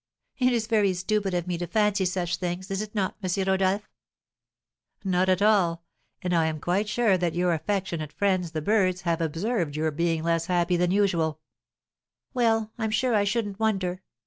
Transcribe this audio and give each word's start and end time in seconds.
It 0.39 0.51
is 0.51 0.65
very 0.65 0.95
stupid 0.95 1.35
of 1.35 1.45
me 1.45 1.59
to 1.59 1.67
fancy 1.67 2.05
such 2.05 2.37
things, 2.37 2.71
is 2.71 2.81
it 2.81 2.95
not, 2.95 3.17
M. 3.21 3.29
Rodolph?" 3.45 3.87
"Not 5.03 5.29
at 5.29 5.43
all! 5.43 5.83
And 6.23 6.33
I 6.33 6.47
am 6.47 6.59
quite 6.59 6.89
sure 6.89 7.19
that 7.19 7.35
your 7.35 7.53
affectionate 7.53 8.11
friends 8.11 8.49
the 8.49 8.63
birds 8.63 9.01
have 9.01 9.21
observed 9.21 9.75
your 9.75 9.91
being 9.91 10.23
less 10.23 10.47
happy 10.47 10.75
than 10.75 10.89
usual." 10.89 11.39
"Well, 12.33 12.71
I'm 12.79 12.89
sure 12.89 13.13
I 13.13 13.25
shouldn't 13.25 13.59
wonder! 13.59 14.01